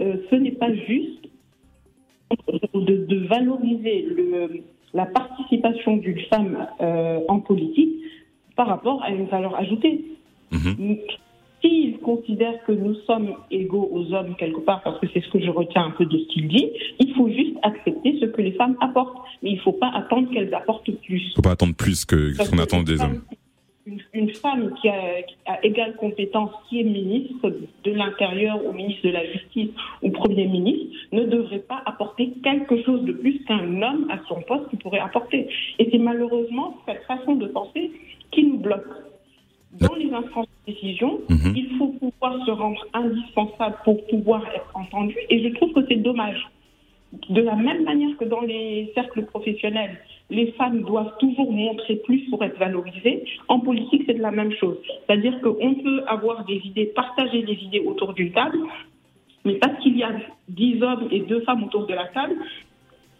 [0.00, 1.28] Euh, Ce n'est pas juste
[2.74, 4.62] de, de valoriser le,
[4.94, 7.94] la participation d'une femme euh, en politique
[8.56, 10.04] par rapport à une valeur ajoutée.
[10.50, 10.94] Mmh
[11.62, 15.40] s'il considère que nous sommes égaux aux hommes quelque part, parce que c'est ce que
[15.40, 18.52] je retiens un peu de ce qu'il dit, il faut juste accepter ce que les
[18.52, 19.18] femmes apportent.
[19.42, 21.18] Mais il ne faut pas attendre qu'elles apportent plus.
[21.18, 23.20] Il ne faut pas attendre plus que ce qu'on attend des hommes.
[24.12, 27.50] Une, femme qui a, a, égale compétence, qui est ministre
[27.82, 29.70] de l'Intérieur ou ministre de la Justice
[30.02, 34.42] ou Premier ministre, ne devrait pas apporter quelque chose de plus qu'un homme à son
[34.42, 35.48] poste qui pourrait apporter.
[35.78, 37.90] Et c'est malheureusement cette façon de penser
[38.30, 38.86] qui nous bloque
[39.78, 41.54] dans les instances de décision, mhm.
[41.56, 45.16] il faut pouvoir se rendre indispensable pour pouvoir être entendu.
[45.28, 46.48] Et je trouve que c'est dommage.
[47.28, 49.98] De la même manière que dans les cercles professionnels,
[50.30, 54.52] les femmes doivent toujours montrer plus pour être valorisées, en politique, c'est de la même
[54.52, 54.76] chose.
[55.06, 58.58] C'est-à-dire qu'on peut avoir des idées, partager des idées autour d'une table,
[59.44, 60.12] mais parce qu'il y a
[60.48, 62.36] dix hommes et deux femmes autour de la table,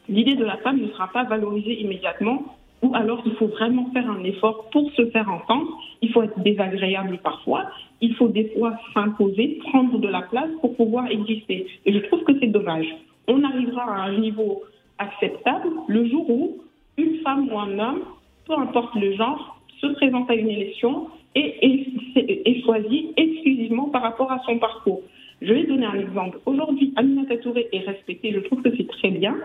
[0.09, 4.11] l'idée de la femme ne sera pas valorisée immédiatement ou alors il faut vraiment faire
[4.11, 5.79] un effort pour se faire entendre.
[6.01, 7.71] Il faut être désagréable parfois.
[8.01, 11.67] Il faut des fois s'imposer, prendre de la place pour pouvoir exister.
[11.85, 12.87] Et je trouve que c'est dommage.
[13.29, 14.63] On arrivera à un niveau
[14.99, 16.59] acceptable le jour où
[17.01, 18.03] une femme ou un homme,
[18.47, 24.31] peu importe le genre, se présente à une élection et est, choisi exclusivement par rapport
[24.33, 25.03] à son parcours.
[25.41, 26.39] Je vais donner un exemple.
[26.45, 28.33] Aujourd'hui, Aminata Touré est respectée.
[28.33, 29.37] Je trouve que c'est très bien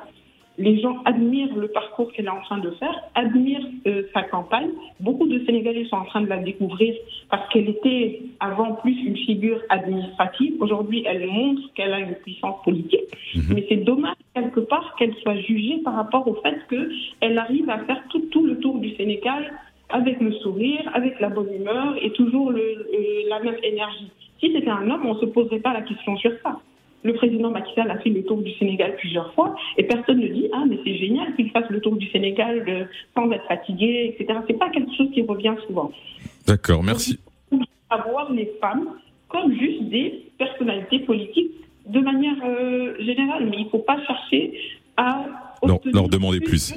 [0.58, 4.70] les gens admirent le parcours qu'elle est en train de faire, admirent euh, sa campagne.
[5.00, 6.94] Beaucoup de Sénégalais sont en train de la découvrir
[7.30, 10.54] parce qu'elle était avant plus une figure administrative.
[10.60, 13.02] Aujourd'hui, elle montre qu'elle a une puissance politique.
[13.36, 13.44] Mhm.
[13.54, 17.80] Mais c'est dommage quelque part qu'elle soit jugée par rapport au fait qu'elle arrive à
[17.80, 19.52] faire tout, tout, le tour du Sénégal
[19.89, 22.88] avec le sourire, avec la bonne humeur et toujours le,
[23.30, 24.10] la même énergie.
[24.39, 26.60] Si c'était un homme, on ne se poserait pas la question sur ça.
[27.06, 30.28] Le président Macky Sall a fait le tour du Sénégal plusieurs fois et personne ne
[30.28, 34.15] dit ah mais c'est génial qu'il fasse le tour du Sénégal euh, sans être fatigué,
[34.18, 34.39] etc.
[34.48, 35.91] C'est pas quelque chose qui revient souvent.
[36.48, 37.20] D'accord, merci.
[37.91, 38.89] Avoir les femmes
[39.30, 41.52] comme juste des personnalités politiques
[41.88, 44.54] de manière euh, générale, mais il ne faut pas chercher
[44.98, 45.26] à
[45.63, 46.74] leur demander plus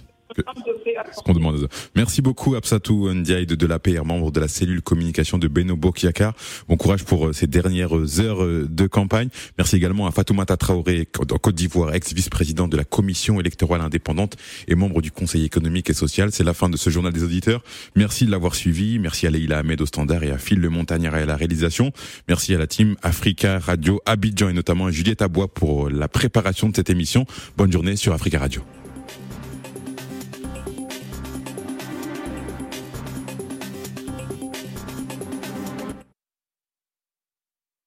[1.94, 6.34] Merci beaucoup Absatou Ndiaye de, de l'APR, membre de la cellule communication de Beno Bokiakar.
[6.68, 9.28] Bon courage pour euh, ces dernières heures euh, de campagne.
[9.56, 14.36] Merci également à Fatoumata Traoré, en Côte d'Ivoire, ex-vice-président de la commission électorale indépendante
[14.66, 16.30] et membre du Conseil économique et social.
[16.32, 17.62] C'est la fin de ce journal des auditeurs.
[17.96, 18.98] Merci de l'avoir suivi.
[18.98, 21.92] Merci à Leïla Ahmed au standard et à Phil Le Montagnard à la réalisation.
[22.28, 26.68] Merci à la team Africa Radio Abidjan et notamment à Juliette Abois pour la préparation
[26.68, 27.26] de cette émission.
[27.56, 28.62] Bonne journée sur Africa Radio.